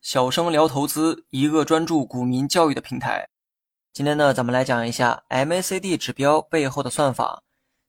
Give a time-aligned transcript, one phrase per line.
[0.00, 3.28] 小生聊投资，一个专注股民教育的平台。
[3.92, 7.42] 今天呢，咱们来讲一下 MACD 指标背后的算法。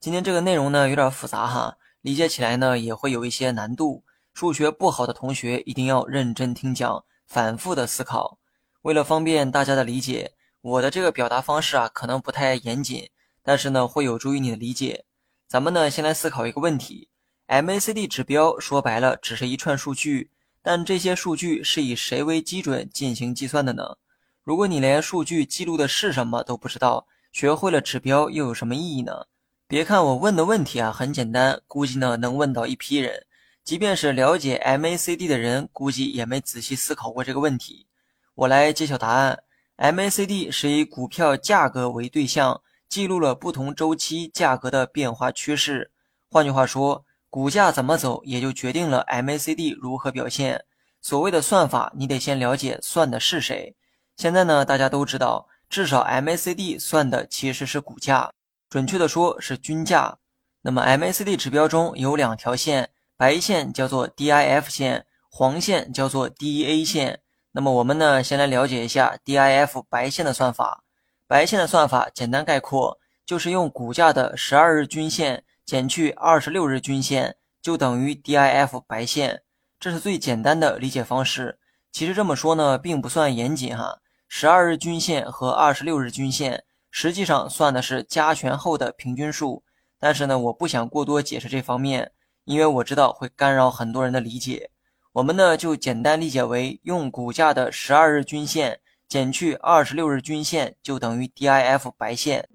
[0.00, 4.02] 今天这个内容呢有点复杂哈，理解起来呢也会有一些难度。
[4.32, 8.38] 数学不好的同学一定要认真听讲，反复的思考。
[8.80, 10.32] 为了方便大家的理解，
[10.62, 13.10] 我的这个表达方式啊可能不太严谨，
[13.42, 15.04] 但是呢会有助于你的理解。
[15.46, 17.10] 咱们呢先来思考一个问题
[17.48, 20.30] ：MACD 指标说白了只是一串数据，
[20.62, 23.96] 但这些数据是以谁为基准进行计算的呢？
[24.42, 29.26] 如果你连数据记录的是什么都不知道，学会了指标又有什么意义呢？
[29.66, 33.26] 别看我问的问题啊很简单，估计呢能问到一批人。
[33.64, 37.86] 即便是了解 MACD 的人，估计也没仔细思考过这个问题。
[38.34, 39.44] 我来揭晓答案
[39.78, 45.90] ：MACD 是以股票价格为对象，记录了不同周期价格的变化趋势。
[46.28, 50.66] 换句话说，股价怎么走，也就决定了 MACD 如何表现。
[51.00, 53.74] 所谓的算法，你得先了解算的是谁。
[54.18, 58.30] 现在呢，大家都知道，至少 MACD 算的其实是股价，
[58.68, 60.18] 准确的说是均价。
[60.60, 67.20] 那么 MACD 指标中有两条线，白线叫做 DIF 线，黄线叫做 DEA 线。
[67.52, 70.84] 那么我们呢，先来了解一下 DIF 白线的算法。
[71.26, 75.42] 白线的算法简单概括，就是用股价的十二日均线
[75.72, 79.40] 减去二十六日均线，就等于 DIF 白线。
[79.80, 81.58] 这是最简单的理解方式。
[81.90, 84.00] 其实这么说呢，并不算严谨哈。
[84.28, 89.64] 十二日均线和二十六日均线实际上算的是加权后的平均数，
[89.98, 92.12] 但是呢，我不想过多解释这方面，
[92.44, 94.68] 因为我知道会干扰很多人的理解。
[95.12, 102.50] 我们呢就简单理解为用股价的十二日均线减去二十六日均线，就等于 DIF 白线。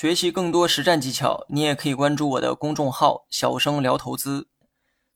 [0.00, 4.48] 学习更多实战技巧，你也可以关注我的公众号“小生聊投资”。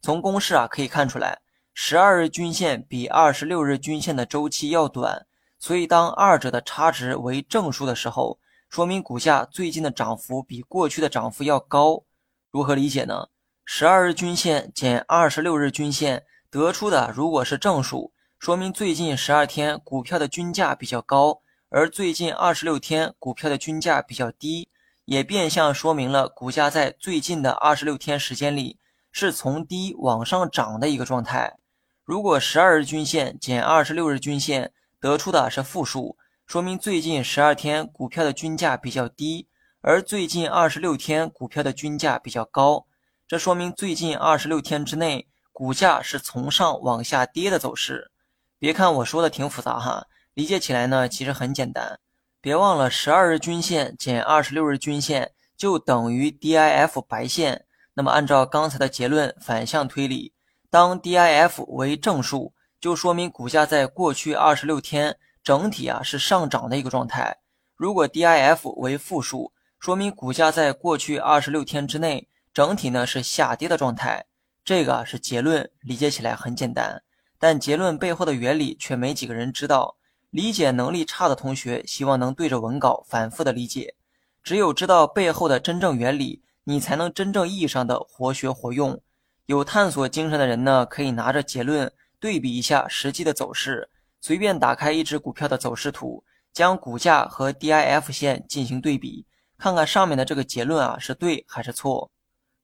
[0.03, 1.41] 从公式啊可以看出来。
[1.73, 5.25] 十二日均线比二十六日均线的周期要短，
[5.59, 12.03] 所以当二者的差值为正数的时候，说明股价最近的涨幅比过去的涨幅要高。
[12.51, 13.29] 如何理解呢？
[13.65, 21.41] 十二日均线减二十六日均线得出的如果是正数，说明最近十二天股票的均价比较高，
[21.71, 24.69] 而最近二十六天股票的均价比较低，
[25.05, 28.79] 也变相说明了股价在最近的二十六天时间里
[29.13, 31.59] 是从低往上涨的一个状态。
[32.05, 36.17] 如果十二日均线减二十六日均线得出的是负数，
[36.47, 39.49] 说明最近十二天股票的均价比较低，
[39.81, 42.87] 而最近二十六天股票的均价比较高。
[43.27, 48.11] 这说明最近二十六天之内股价是从上往下跌的走势。
[48.59, 51.99] 别看我说的挺复杂哈，理解起来呢其实很简单。
[52.45, 57.65] 别忘了十二日均线减二十六日均线就等于 DIF 白线。
[57.95, 60.35] 那么按照刚才的结论反向推理。
[60.69, 67.35] 当 DIF 为正数，就说明股价在过去二十六天整体啊是上涨的一个状态。
[67.77, 69.51] 如果 DIF 为负数，
[69.81, 74.27] 说明股价在过去二十六天之内整体呢是下跌的状态。
[74.63, 77.03] 这个是结论，理解起来很简单，
[77.39, 79.97] 但结论背后的原理却没几个人知道。
[80.35, 83.95] 理解能力差的同学，希望能对着文稿反复的理解。
[84.43, 89.01] 只有知道背后的真正原理，你才能真正意义上的活学活用。
[89.47, 93.89] 有探索精神的人呢，可以拿着结论对比一下实际的走势，
[94.21, 99.25] 随便打开一只股票的走势图，将股价和 DIF 线进行对比，
[99.57, 102.11] 看看上面的这个结论啊是对还是错。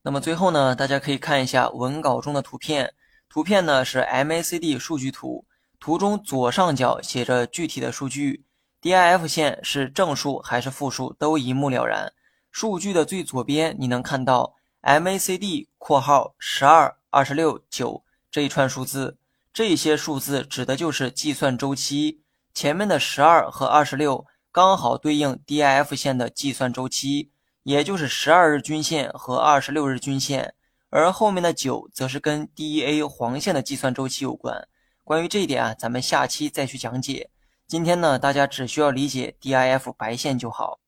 [0.02, 2.92] 那么最后呢，大家可以看一下文稿中的图片，
[3.28, 5.44] 图片呢是 MACD 数据图，
[5.80, 8.44] 图中左上角写着具体的数据
[8.80, 12.12] ，DIF 线是正数还是负数都一目了然。
[12.52, 14.54] 数据的最左边你能看到。
[14.82, 18.02] MACD（ 括号十二、二十六、九）
[18.32, 19.18] 这一串数字，
[19.52, 22.22] 这些数字指的就是计算周期。
[22.54, 27.30] 前面的十二和二十六刚好对应 DIF 线的计算周期，
[27.62, 30.54] 也就是十二日均线和二十六日均线。
[30.88, 34.66] 而后面的九则是跟 DEA 黄线的计算周期有关。
[35.10, 37.30] 关于这一点啊，咱们下期再去讲解。
[37.66, 40.78] 今天呢，大家只需要理解 DIF 白线就好。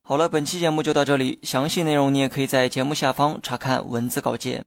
[0.00, 4.64] 好了，本期节目就到这里，详细内容你也可以在节目下方查看文字稿件。